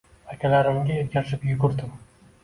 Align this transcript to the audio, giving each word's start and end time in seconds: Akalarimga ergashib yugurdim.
Akalarimga 0.35 0.95
ergashib 1.01 1.45
yugurdim. 1.51 1.93